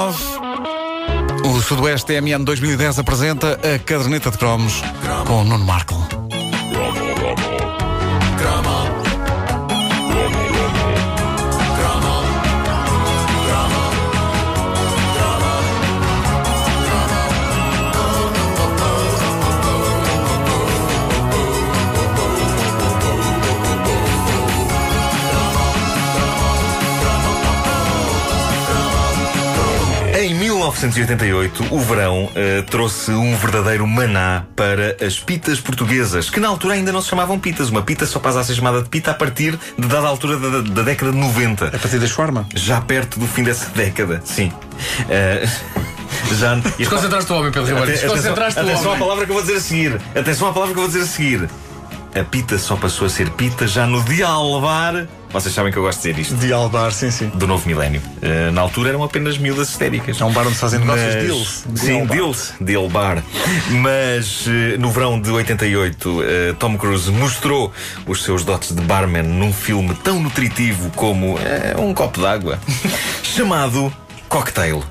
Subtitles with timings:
[0.00, 4.80] O Sudoeste TMN 2010 apresenta a caderneta de cromos
[5.26, 6.27] com Nuno Marco.
[30.28, 36.48] Em 1988, o verão eh, trouxe um verdadeiro maná para as pitas portuguesas, que na
[36.48, 37.70] altura ainda não se chamavam pitas.
[37.70, 40.60] Uma pita só passa a ser chamada de pita a partir de dada altura da,
[40.60, 41.68] da década de 90.
[41.68, 42.46] A partir das forma?
[42.54, 44.52] Já perto do fim dessa década, sim.
[45.08, 45.48] Eh,
[46.38, 46.56] já.
[46.76, 47.90] Desconcentraste o homem, Pedro Ribeiro.
[47.90, 48.98] Desconcentraste o atenção à homem.
[48.98, 50.00] palavra que eu vou dizer a seguir.
[50.14, 51.48] Atenção à palavra que eu vou dizer a seguir.
[52.14, 55.08] A pita só passou a ser pita já no dia a alvar.
[55.30, 56.34] Vocês sabem que eu gosto de dizer isto.
[56.36, 57.28] De Albar, sim, sim.
[57.34, 58.00] Do novo milénio.
[58.22, 60.20] Eh, na altura eram apenas miúdas histéricas.
[60.20, 61.64] É um bar onde se fazem negócios Mas- deals.
[61.74, 62.16] Sim, Deal bar.
[62.16, 63.22] deals, deal bar.
[63.70, 67.72] Mas eh, no verão de 88, eh, Tom Cruise mostrou
[68.06, 71.36] os seus dotes de barman num filme tão nutritivo como
[71.78, 72.58] um copo d'água,
[73.22, 73.92] chamado
[74.28, 74.82] Cocktail.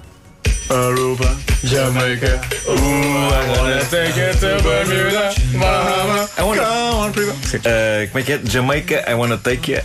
[0.69, 1.37] Aruba.
[1.63, 2.39] Jamaica.
[2.67, 6.29] Ooh, I wanna take it to Bermuda, Bahama.
[6.37, 7.33] I wanna- Come on, prima.
[7.49, 7.59] Sim.
[7.63, 8.39] Eh, como é que é?
[8.43, 9.81] Jamaica, I wanna take you.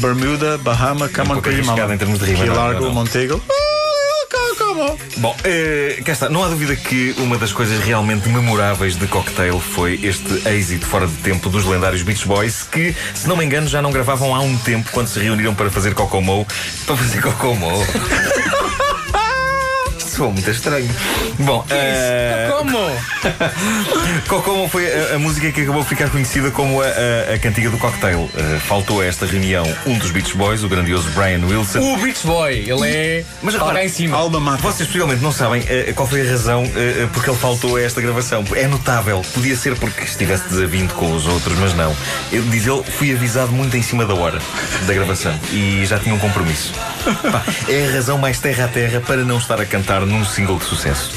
[0.00, 1.94] Bermuda, Bahama, come on, pouco prima.
[1.94, 2.90] em termos de rima, não, Largo.
[2.90, 3.42] Montego.
[4.78, 4.96] On.
[5.16, 6.28] Bom, eh, cá está.
[6.28, 11.06] Não há dúvida que uma das coisas realmente memoráveis de Cocktail foi este êxito fora
[11.06, 14.40] de tempo dos lendários Beach Boys, que, se não me engano, já não gravavam há
[14.40, 16.46] um tempo quando se reuniram para fazer Cocomo.
[16.86, 17.68] Para fazer Cocomo.
[20.16, 20.88] Soa muito estranho.
[21.40, 22.78] Bom, eh, Como?
[24.28, 27.68] Cocomo foi a, a música que acabou por ficar conhecida como a, a- a cantiga
[27.68, 28.30] do cocktail.
[28.34, 31.80] Eh, faltou a esta reunião um dos Beach Boys, o grandioso Brian Wilson.
[31.80, 33.24] O Beach Boy, ele é.
[33.42, 34.16] Mas cá em cima.
[34.16, 34.62] Alma Mata.
[34.62, 38.00] Vocês possivelmente não sabem eh, qual foi a razão eh, porque ele faltou a esta
[38.00, 38.42] gravação.
[38.54, 39.20] É notável.
[39.34, 41.94] Podia ser porque estivesse desavindo com os outros, mas não.
[42.32, 44.38] Ele, diz ele, fui avisado muito em cima da hora
[44.86, 46.72] da gravação e já tinha um compromisso.
[47.68, 50.64] É a razão mais terra a terra para não estar a cantar num single de
[50.64, 51.12] sucesso.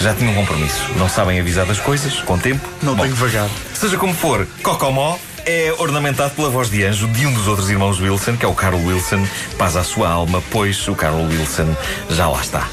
[0.00, 0.90] Já tinha um compromisso.
[0.96, 2.66] Não sabem avisar das coisas, com tempo.
[2.82, 3.48] Não Bom, tenho vagar.
[3.74, 8.00] Seja como for, Cocomó é ornamentado pela voz de anjo de um dos outros irmãos
[8.00, 9.26] Wilson, que é o Carl Wilson.
[9.56, 11.74] Paz à sua alma, pois o Carl Wilson
[12.10, 12.68] já lá está.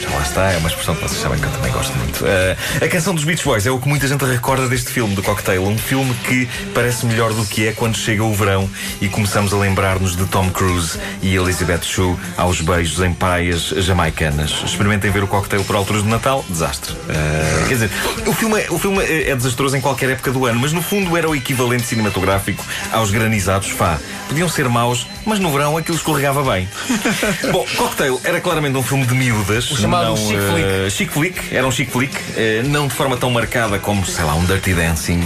[0.00, 2.24] Já lá está, é uma expressão que vocês sabem que eu também gosto muito.
[2.26, 5.22] Eh, a canção dos Beach Boys é o que muita gente recorda deste filme, do
[5.22, 5.62] Cocktail.
[5.62, 8.68] Um filme que parece melhor do que é quando chega o verão
[9.00, 14.62] e começamos a lembrar-nos de Tom Cruise e Elizabeth Shue aos beijos em praias jamaicanas.
[14.64, 16.94] Experimentem ver o Cocktail por alturas de Natal, desastre.
[17.08, 17.90] Eh, quer dizer,
[18.26, 20.82] o filme, é, o filme é, é desastroso em qualquer época do ano, mas no
[20.82, 23.98] fundo era o equivalente cinematográfico aos granizados Fá.
[24.28, 26.68] Podiam ser maus, mas no verão aquilo escorregava bem.
[27.52, 29.70] Bom, Cocktail era claramente um filme de miúdas.
[29.86, 33.30] Chamado não, chick eh, chick flick, era um chick flick, eh, não de forma tão
[33.30, 35.20] marcada como, sei lá, um Dirty Dancing,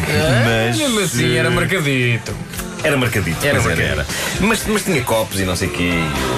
[0.44, 0.76] mas.
[0.76, 2.37] Mesmo assim, era eh, marcadito.
[2.82, 3.92] Era marcadito, Era pois marcadito.
[3.92, 4.06] era.
[4.41, 5.91] Mas, mas tinha copos e não sei o quê.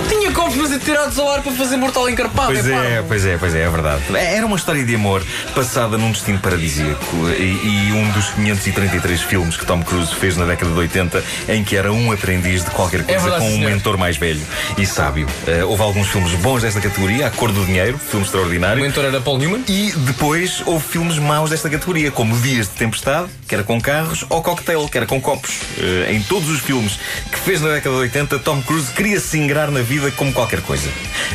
[0.08, 2.53] Tinha copos, mas tirados ao ar para fazer mortal encarpado.
[2.53, 4.03] Pois é, pois é, pois é, é verdade.
[4.16, 5.22] Era uma história de amor
[5.54, 10.44] passada num destino paradisíaco e, e um dos 533 filmes que Tom Cruise fez na
[10.44, 13.70] década de 80 em que era um aprendiz de qualquer coisa verdade, com um senhor.
[13.70, 14.41] mentor mais velho
[14.78, 15.26] e sábio.
[15.47, 18.82] Eh, houve alguns filmes bons desta categoria, A Cor do Dinheiro, filme O extraordinário.
[18.82, 19.62] mentor era Paul Newman.
[19.69, 24.24] E depois houve filmes maus desta categoria, como Dias de Tempestade, que era com carros,
[24.28, 25.60] ou Cocktail, que era com copos.
[25.78, 26.98] Eh, em todos os filmes
[27.31, 30.62] que fez na década de 80, Tom Cruise queria se ingrar na vida como qualquer
[30.62, 30.88] coisa.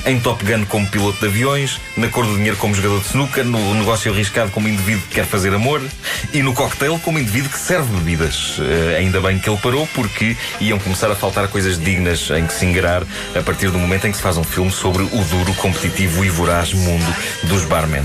[0.08, 3.46] Em Top Gun como piloto de aviões, na Cor do Dinheiro como jogador de snooker,
[3.46, 5.84] no negócio arriscado como indivíduo que quer fazer amor
[6.34, 8.56] e no Cocktail como indivíduo que serve bebidas.
[8.60, 12.54] Eh, ainda bem que ele parou porque iam começar a faltar coisas dignas em que
[12.56, 13.04] se ingrar
[13.36, 16.30] a partir do momento em que se faz um filme sobre o duro, competitivo e
[16.32, 18.02] voraz mundo dos barmen.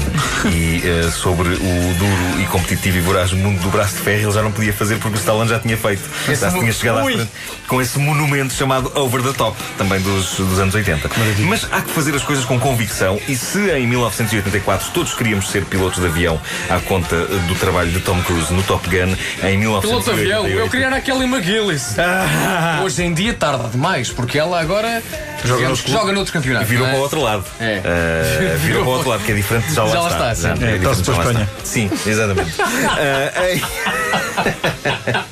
[0.52, 4.32] E eh, sobre o duro e competitivo e voraz mundo do braço de ferro ele
[4.32, 6.02] já não podia fazer porque o Stallone já tinha feito.
[6.28, 7.28] Esse já se mo- à frente
[7.66, 11.10] com esse monumento chamado Over the Top, também dos, dos anos 80.
[11.48, 15.64] Mas há que fazer as coisas com convicção e se em 1984 todos queríamos ser
[15.64, 19.14] pilotos de avião à conta do trabalho de Tom Cruise no Top Gun,
[19.46, 19.81] em 1988...
[19.81, 20.46] Piloto de avião.
[20.46, 21.99] Eu queria era a Kelly McGillis.
[21.99, 25.02] Ah, Hoje em dia tarda demais, porque ela agora
[25.44, 26.69] Joga noutro que joga noutros campeonatos.
[26.69, 26.90] Virou é?
[26.90, 27.44] para o outro lado.
[27.61, 27.81] É.
[27.85, 30.32] Ah, virou para o outro lado, que é diferente de já lá Já lá está.
[30.32, 30.43] está, sim.
[30.43, 31.50] Já É, diferente torce de já para a lá Espanha.
[31.56, 31.64] está.
[31.64, 32.52] Sim, exatamente.
[33.52, 35.23] Em-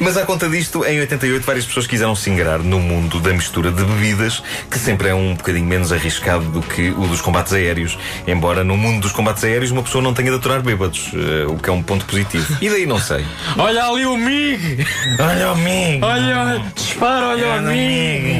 [0.00, 3.70] Mas à conta disto, em 88, várias pessoas quiseram se ingrar no mundo da mistura
[3.70, 7.98] de bebidas, que sempre é um bocadinho menos arriscado do que o dos combates aéreos.
[8.26, 11.58] Embora no mundo dos combates aéreos uma pessoa não tenha de aturar bêbados, uh, o
[11.58, 12.56] que é um ponto positivo.
[12.60, 13.24] E daí não sei.
[13.56, 14.86] Olha ali o Mig!
[15.18, 16.00] Olha o Mig!
[16.02, 18.36] Olha, dispara, olha o Mig!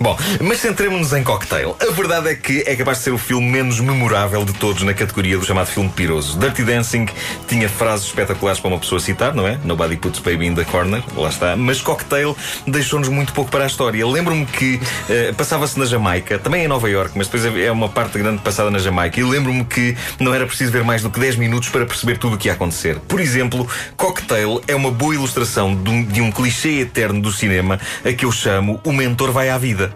[0.00, 1.76] Bom, mas centremos-nos em Cocktail.
[1.80, 4.94] A verdade é que é capaz de ser o filme menos memorável de todos na
[4.94, 6.38] categoria do chamado filme piroso.
[6.38, 7.06] Dirty Dancing
[7.46, 9.58] tinha frases espetaculares para uma pessoa citar, não é?
[9.64, 11.56] Nobody puts baby in the corner, lá está.
[11.56, 12.36] Mas Cocktail
[12.66, 14.06] deixou-nos muito pouco para a história.
[14.06, 18.18] Lembro-me que uh, passava-se na Jamaica, também em Nova York, mas depois é uma parte
[18.18, 19.20] grande passada na Jamaica.
[19.20, 22.36] E lembro-me que não era preciso ver mais do que 10 minutos para perceber tudo
[22.36, 22.98] o que ia acontecer.
[23.00, 27.78] Por exemplo, Cocktail é uma boa ilustração de um, de um clichê eterno do cinema
[28.04, 29.94] a que eu chamo O Mentor Vai à Vida.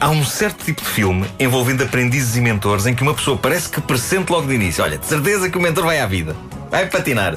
[0.00, 3.68] Há um certo tipo de filme envolvendo aprendizes e mentores em que uma pessoa parece
[3.68, 6.34] que pressente logo de início: olha, de certeza que o mentor vai à vida,
[6.70, 7.36] vai patinar.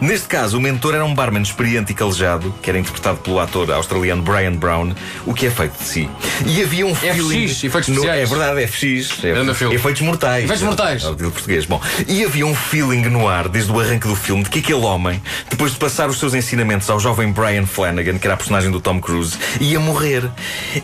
[0.00, 3.70] Neste caso, o mentor era um barman experiente e calejado, que era interpretado pelo ator
[3.72, 4.94] australiano Brian Brown,
[5.26, 6.10] o que é feito de si.
[6.46, 7.48] E havia um feeling.
[7.48, 8.22] FX, efeitos no, especiais.
[8.22, 9.24] É verdade, FX.
[9.24, 9.74] É, filme.
[9.74, 10.44] efeitos mortais.
[10.44, 11.04] Efeitos mortais.
[11.04, 11.64] É o português.
[11.66, 14.80] Bom, e havia um feeling no ar, desde o arranque do filme, de que aquele
[14.80, 18.70] homem, depois de passar os seus ensinamentos ao jovem Brian Flanagan, que era a personagem
[18.70, 20.28] do Tom Cruise, ia morrer.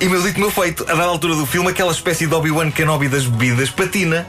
[0.00, 3.08] E meu dito, meu feito, a dada altura do filme, aquela espécie de Obi-Wan Kenobi
[3.08, 4.26] das bebidas patina.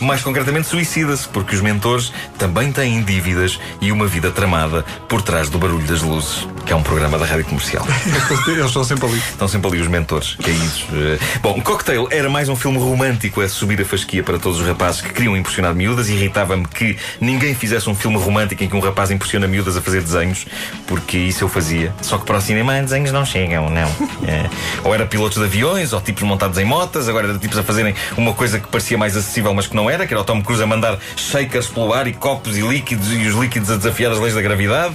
[0.00, 5.50] Mais concretamente, suicida-se, porque os mentores também têm dívidas e uma vida tramada por trás
[5.50, 7.84] do barulho das luzes, que é um programa da rádio comercial.
[8.46, 9.18] Eles estão sempre ali.
[9.18, 10.86] Estão sempre ali os mentores, caídos.
[10.92, 14.66] Eh, Bom, Cocktail era mais um filme romântico a subir a fasquia para todos os
[14.66, 16.08] rapazes que queriam impressionar miúdas.
[16.08, 20.00] Irritava-me que ninguém fizesse um filme romântico em que um rapaz impressiona miúdas a fazer
[20.00, 20.46] desenhos,
[20.86, 21.92] porque isso eu fazia.
[22.00, 23.88] Só que para o cinema desenhos não chegam, não.
[24.28, 24.48] É.
[24.86, 27.94] Ou era pilotos de aviões, ou tipos montados em motas, agora era tipos a fazerem
[28.16, 30.62] uma coisa que parecia mais acessível, mas que não era, que era o Tom Cruise
[30.62, 34.18] a mandar shakers pelo ar e copos e líquidos e os líquidos a desafiar as
[34.18, 34.94] leis da gravidade.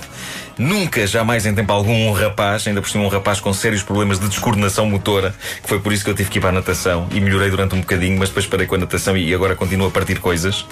[0.58, 4.20] Nunca, jamais em tempo algum, um rapaz, ainda por cima um rapaz com sérios problemas
[4.20, 7.08] de descoordenação motora, que foi por isso que eu tive que ir para a natação
[7.12, 9.92] e melhorei durante um bocadinho, mas depois parei com a natação e agora continuo a
[9.92, 10.66] partir coisas.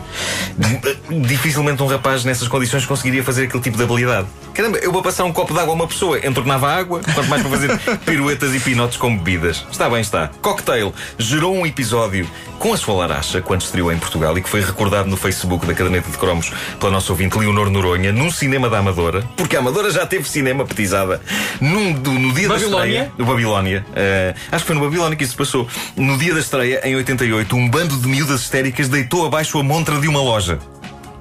[1.10, 4.28] Dificilmente um rapaz nessas condições conseguiria fazer aquele tipo de habilidade.
[4.54, 7.42] Caramba, eu vou passar um copo de água a uma pessoa, entornava água, quanto mais
[7.42, 9.66] para fazer piruetas e pinotes com bebidas.
[9.72, 10.30] Está bem, está.
[10.42, 12.30] Cocktail gerou um episódio
[12.60, 15.74] com a sua laracha quando estreou em Portugal e que foi recordado no Facebook da
[15.74, 19.90] Caderneta de Cromos pela nossa ouvinte Leonor Noronha, num cinema da Amadora, porque a Amadora
[19.90, 21.22] já teve cinema petizada
[21.62, 22.78] num, do- no dia Babilónia?
[22.78, 23.12] da estreia.
[23.18, 23.86] No Babilónia.
[23.96, 25.66] Eh, acho que foi no Babilónia que isso se passou.
[25.96, 29.98] No dia da estreia, em 88, um bando de miúdas histéricas deitou abaixo a montra
[30.00, 30.60] de uma loja.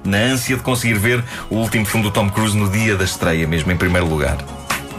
[0.03, 3.47] Na ânsia de conseguir ver o último filme do Tom Cruise no dia da estreia,
[3.47, 4.37] mesmo em primeiro lugar.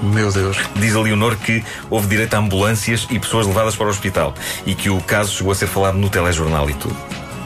[0.03, 0.57] Meu Deus.
[0.77, 4.35] Diz a Leonor que houve direito a ambulâncias e pessoas levadas para o hospital
[4.65, 6.97] e que o caso chegou a ser falado no telejornal e tudo.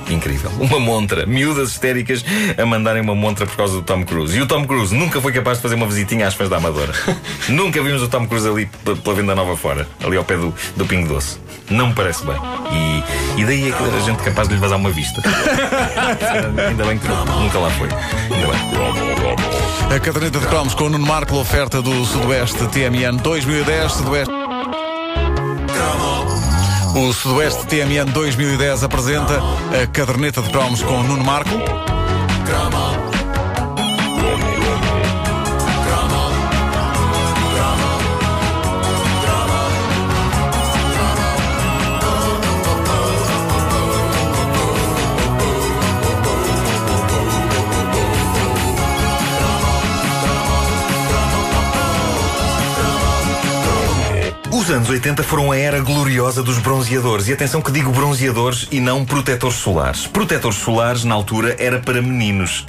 [0.08, 0.50] Incrível.
[0.58, 1.26] Uma montra.
[1.26, 2.24] Miúdas histéricas
[2.56, 4.36] a mandarem uma montra por causa do Tom Cruise.
[4.36, 6.92] E o Tom Cruise nunca foi capaz de fazer uma visitinha às fãs da Amadora.
[7.48, 10.86] nunca vimos o Tom Cruise ali pela Venda Nova fora, ali ao pé do, do
[10.86, 11.38] Pingo Doce.
[11.70, 12.36] Não me parece bem.
[12.72, 15.20] E, e daí é que era gente capaz de lhe vazar uma vista.
[16.68, 17.88] Ainda bem que nunca lá foi.
[17.88, 19.96] Ainda bem.
[19.96, 23.92] A caderneta de cromos com o Nuno Marco, oferta do Sudoeste TMN 2010.
[23.92, 24.35] Sudoeste.
[26.96, 29.38] O Sudoeste TMN 2010 apresenta
[29.82, 31.60] a caderneta de cromos com Nuno Marco.
[54.76, 57.28] Anos 80 foram a era gloriosa dos bronzeadores.
[57.28, 60.06] E atenção que digo bronzeadores e não protetores solares.
[60.06, 62.66] Protetores solares, na altura, era para meninos.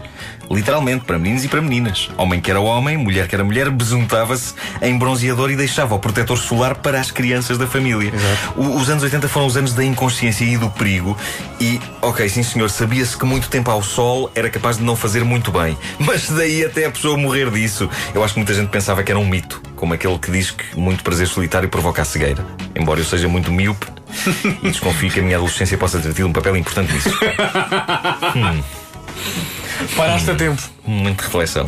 [0.50, 2.10] Literalmente, para meninos e para meninas.
[2.18, 6.38] Homem que era homem, mulher que era mulher, besuntava-se em bronzeador e deixava o protetor
[6.38, 8.12] solar para as crianças da família.
[8.56, 11.18] O- os anos 80 foram os anos da inconsciência e do perigo.
[11.60, 15.24] E, ok, sim senhor, sabia-se que muito tempo ao sol era capaz de não fazer
[15.24, 15.78] muito bem.
[16.00, 17.90] Mas daí até a pessoa morrer disso.
[18.16, 19.62] Eu acho que muita gente pensava que era um mito.
[19.76, 22.44] Como aquele que diz que muito prazer solitário provoca a cegueira.
[22.76, 23.86] Embora eu seja muito míope
[24.64, 27.10] e desconfio que a minha adolescência possa ter tido um papel importante nisso.
[29.96, 30.62] Paraste a tempo.
[30.86, 31.68] Muita reflexão.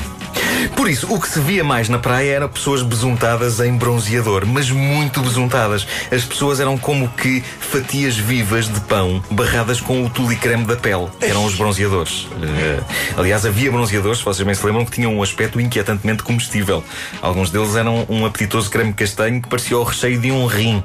[0.75, 4.69] Por isso, o que se via mais na praia era pessoas besuntadas em bronzeador, mas
[4.69, 5.87] muito besuntadas.
[6.11, 11.07] As pessoas eram como que fatias vivas de pão barradas com o tulicreme da pele.
[11.21, 12.27] Eram os bronzeadores.
[12.41, 12.79] Eh,
[13.17, 16.83] aliás, havia bronzeadores, se vocês bem se lembram, que tinham um aspecto inquietantemente comestível.
[17.21, 20.83] Alguns deles eram um apetitoso creme castanho que parecia o recheio de um rim.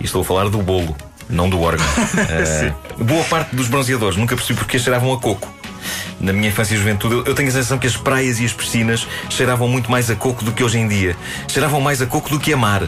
[0.00, 0.96] E estou a falar do bolo,
[1.28, 1.86] não do órgão.
[2.30, 5.57] Eh, boa parte dos bronzeadores nunca percebi porque cheiravam a coco.
[6.20, 9.06] Na minha infância e juventude, eu- tenho a sensação que as praias e as piscinas
[9.30, 11.16] cheiravam muito mais a coco do que hoje em dia.
[11.46, 12.82] Cheiravam mais a coco do que a mar.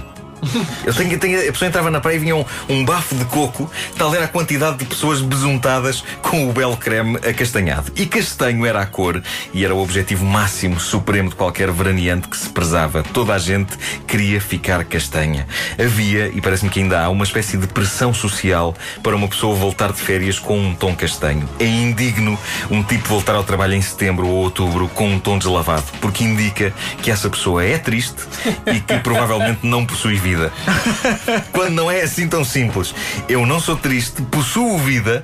[0.84, 3.70] Eu tenho, tenho- a pessoa entrava na praia e vinha um, um bafo de coco,
[3.96, 7.92] tal era a quantidade de pessoas besuntadas com o belo creme acastanhado.
[7.96, 12.36] E castanho era a cor e era o objetivo máximo, supremo de qualquer veraneante que
[12.36, 13.02] se prezava.
[13.02, 15.46] Toda a gente queria ficar castanha.
[15.78, 19.92] Havia, e parece-me que ainda há, uma espécie de pressão social para uma pessoa voltar
[19.92, 21.48] de férias com um tom castanho.
[21.58, 22.38] É indigno
[22.70, 26.72] um tipo voltar ao trabalho em setembro ou outubro com um tom deslavado, porque indica
[27.02, 28.22] que essa pessoa é triste
[28.66, 30.29] e que provavelmente não possui vida.
[31.52, 32.94] Quando não é assim tão simples.
[33.28, 35.22] Eu não sou triste, possuo vida.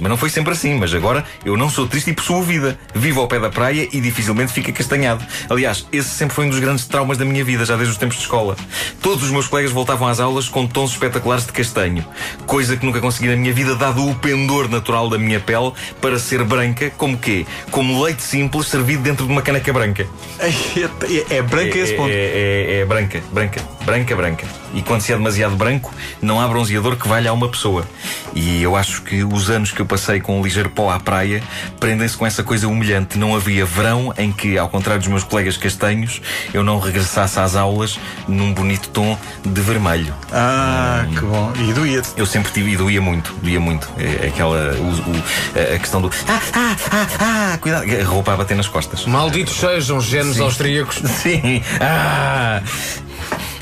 [0.00, 2.78] Mas não foi sempre assim, mas agora eu não sou triste e possuo vida.
[2.94, 5.24] Vivo ao pé da praia e dificilmente fica castanhado.
[5.48, 8.16] Aliás, esse sempre foi um dos grandes traumas da minha vida, já desde os tempos
[8.16, 8.56] de escola.
[9.00, 12.04] Todos os meus colegas voltavam às aulas com tons espetaculares de castanho.
[12.46, 16.18] Coisa que nunca consegui na minha vida, dado o pendor natural da minha pele para
[16.18, 17.46] ser branca, como quê?
[17.70, 20.06] Como leite simples servido dentro de uma caneca branca.
[20.38, 22.10] É, é branco esse É- ponto.
[22.10, 24.46] É, é- é branca, branca, branca, branca.
[24.74, 27.86] E quando se é demasiado branco, não há bronzeador que valha a uma pessoa.
[28.34, 31.42] E eu acho que os anos que eu passei com um ligeiro pó à praia
[31.80, 33.18] prendem-se com essa coisa humilhante.
[33.18, 36.20] Não havia verão em que, ao contrário dos meus colegas castanhos,
[36.52, 40.14] eu não regressasse às aulas num bonito tom de vermelho.
[40.32, 41.52] Ah, que bom.
[41.68, 42.08] E doía-te.
[42.16, 43.88] Eu sempre tive e doía muito, doía muito.
[43.98, 44.72] É, aquela.
[44.74, 46.10] o- o- a- questão do.
[46.28, 47.06] Ah, ah, ah,
[47.54, 47.84] ah, cuidado.
[48.00, 49.04] A roupa a bater nas costas.
[49.06, 50.96] Malditos sejam genes austríacos.
[51.22, 51.62] Sim.
[51.80, 52.60] Ah!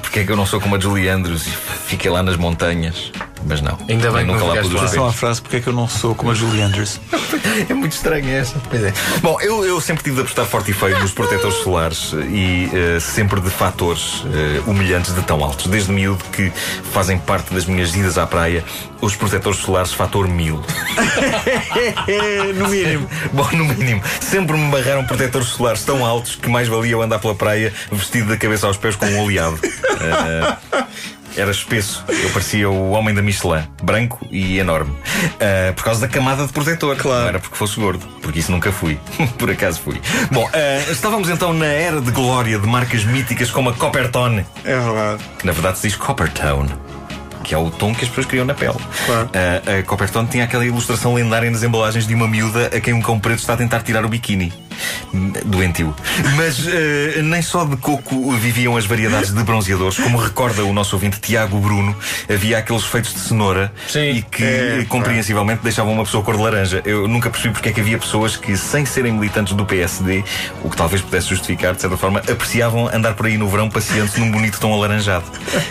[0.02, 1.50] Porque é que eu não sou como a Julie Andrews e
[1.88, 3.10] fiquei lá nas montanhas?
[3.46, 3.78] Mas não.
[3.88, 5.14] Ainda bem que nunca não lá pus os pés.
[5.14, 7.00] frase, porque é que eu não sou como a Julie Andrews?
[7.68, 8.60] É muito estranho essa.
[8.68, 8.92] Pois é.
[9.22, 12.98] Bom, eu, eu sempre tive de apostar forte e feio nos protetores solares e eh,
[12.98, 15.68] sempre de fatores eh, humilhantes de tão altos.
[15.68, 16.50] Desde miúdo que
[16.92, 18.64] fazem parte das minhas idas à praia
[19.00, 20.60] os protetores solares fator mil.
[22.56, 23.08] no mínimo.
[23.32, 27.18] Bom, no mínimo, sempre me barraram protetores solares tão altos que mais valia eu andar
[27.18, 29.58] pela praia vestido da cabeça aos pés com um oleado.
[29.62, 30.56] Eh,
[31.36, 34.94] era espesso, eu parecia o homem da Michelin, branco e enorme.
[35.40, 36.96] Eh, por causa da camada de protetor.
[36.96, 37.22] Claro.
[37.22, 38.98] Não era porque fosse gordo, porque isso nunca fui.
[39.38, 40.00] por acaso fui.
[40.30, 44.78] Bom, eh, estávamos então na era de glória de marcas míticas como a Coppertone, É
[44.78, 45.22] verdade.
[45.38, 46.70] que na verdade se diz Coppertone.
[47.42, 48.78] Que é o tom que as pessoas criam na pele.
[49.04, 49.28] Claro.
[49.34, 53.02] A, a Coppertone tinha aquela ilustração lendária nas embalagens de uma miúda a quem um
[53.02, 54.50] cão preto está a tentar tirar o biquíni.
[55.44, 55.94] Doentio.
[56.36, 60.96] Mas eh, nem só de coco viviam as variedades de bronzeadores, como recorda o nosso
[60.96, 61.96] ouvinte Tiago Bruno,
[62.28, 64.10] havia aqueles feitos de cenoura Sim.
[64.10, 66.82] e que É, compreensivelmente deixavam uma pessoa cor de laranja.
[66.84, 70.24] Eu nunca percebi porque é que havia pessoas que, sem serem militantes do PSD,
[70.62, 74.20] o que talvez pudesse justificar, de certa forma, apreciavam andar por aí no verão passeando-se
[74.20, 75.24] num bonito tom alaranjado.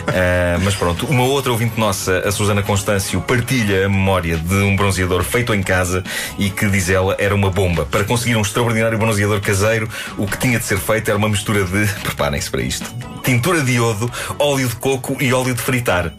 [0.07, 4.75] Ah, mas pronto, uma outra ouvinte nossa, a Susana Constâncio, partilha a memória de um
[4.75, 6.03] bronzeador feito em casa
[6.37, 7.85] e que, diz ela, era uma bomba.
[7.85, 11.63] Para conseguir um extraordinário bronzeador caseiro, o que tinha de ser feito era uma mistura
[11.63, 11.85] de.
[12.03, 12.85] Preparem-se para isto:
[13.23, 16.11] tintura de iodo, óleo de coco e óleo de fritar.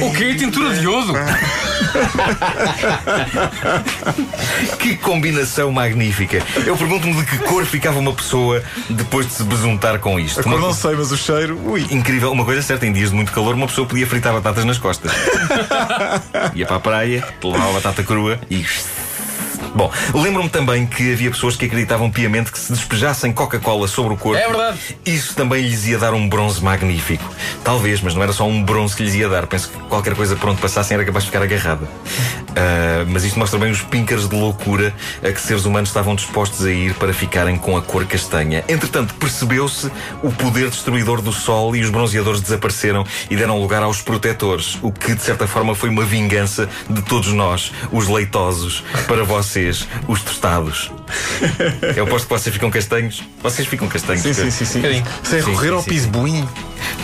[0.00, 0.34] O quê?
[0.34, 1.12] Tintura de iodo?
[4.78, 6.42] Que combinação magnífica!
[6.66, 10.40] Eu pergunto-me de que cor ficava uma pessoa depois de se besuntar com isto.
[10.40, 11.58] A cor Uma- não sei, mas o cheiro.
[11.64, 11.86] Ui.
[11.90, 14.78] Incrível, uma coisa certa, em dias de muito calor, uma pessoa podia fritar batatas nas
[14.78, 15.12] costas.
[16.54, 18.64] Ia para a praia, levava a batata crua e.
[19.74, 24.16] Bom, lembro-me também que havia pessoas que acreditavam piamente que se despejassem Coca-Cola sobre o
[24.16, 24.38] corpo.
[24.38, 24.78] É verdade.
[25.04, 27.28] Isso também lhes ia dar um bronze magnífico.
[27.64, 29.46] Talvez, mas não era só um bronze que lhes ia dar.
[29.46, 31.88] Penso que qualquer coisa por onde passassem era capaz de ficar agarrada.
[32.56, 36.64] Ah, mas isto mostra bem os píncaros de loucura a que seres humanos estavam dispostos
[36.64, 38.64] a ir para ficarem com a cor castanha.
[38.68, 39.90] Entretanto, percebeu-se
[40.22, 44.92] o poder destruidor do sol e os bronzeadores desapareceram e deram lugar aos protetores, o
[44.92, 49.63] que de certa forma foi uma vingança de todos nós, os leitosos, para vocês,
[50.08, 50.90] os tostados.
[51.96, 53.22] Eu aposto que vocês ficam castanhos.
[53.42, 54.22] Vocês ficam castanhos.
[54.22, 54.64] Sim, sim, sim.
[55.22, 56.48] Sem sim, ao sim, pisbuim.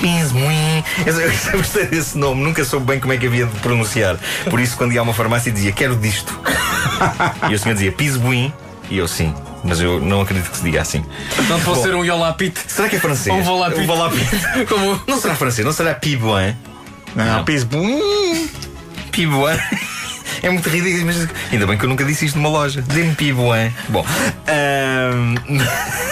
[0.00, 0.85] Pismuim.
[1.07, 4.19] Eu eu sempre gostei desse nome, nunca soube bem como é que havia de pronunciar.
[4.49, 6.38] Por isso, quando ia a uma farmácia, dizia quero disto.
[7.49, 8.52] E o senhor dizia pisbuim.
[8.90, 11.05] E eu sim, mas eu não acredito que se diga assim.
[11.49, 11.87] Não fosse Bom.
[11.87, 12.59] ser um Yolapit.
[12.67, 13.35] Será que é francês?
[13.35, 13.81] Um volapit.
[13.81, 14.26] Um volapit.
[14.69, 15.00] Como.
[15.07, 16.57] Não será francês, não será pibuin?
[17.14, 18.50] Não, pisbuim.
[19.11, 19.57] Pibuin.
[20.42, 22.82] É muito ridículo, mas ainda bem que eu nunca disse isto numa loja.
[22.82, 23.73] Dê-me pibuin.
[23.88, 24.04] Bom,
[24.47, 25.35] ahm,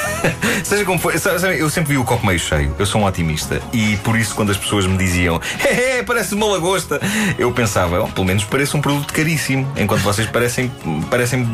[0.62, 1.14] seja como for,
[1.58, 2.74] eu sempre vi o copo meio cheio.
[2.78, 6.46] Eu sou um otimista e por isso, quando as pessoas me diziam Hehe, parece uma
[6.46, 7.00] lagosta,
[7.38, 10.70] eu pensava, oh, pelo menos parece um produto caríssimo, enquanto vocês parecem,
[11.10, 11.46] parecem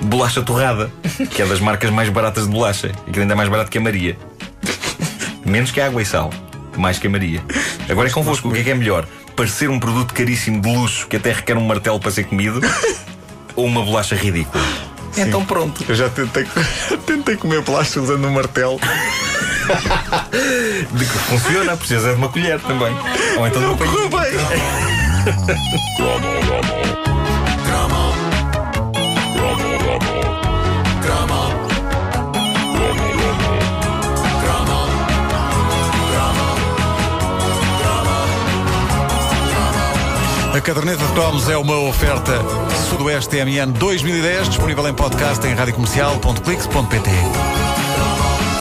[0.00, 0.90] bolacha torrada,
[1.30, 3.78] que é das marcas mais baratas de bolacha, e que ainda é mais barato que
[3.78, 4.16] a Maria.
[5.44, 6.32] Menos que a água e sal.
[6.76, 7.42] Mais que a Maria.
[7.88, 8.48] Agora é convosco.
[8.48, 9.06] O que é que é melhor?
[9.38, 12.60] Parecer um produto caríssimo de luxo que até requer um martelo para ser comido?
[13.54, 14.64] ou uma bolacha ridícula?
[15.16, 15.84] Então pronto.
[15.88, 16.44] Eu já tentei,
[17.06, 18.80] tentei comer plástico usando um martelo.
[20.90, 22.92] De que funciona, precisa de uma colher também.
[23.36, 24.32] Ou então de Não uma correu bem.
[40.68, 42.42] Caderneta de cromos é uma oferta
[42.90, 47.67] Sudoeste TMN 2010, disponível em podcast em radiocomercial.clix.pt.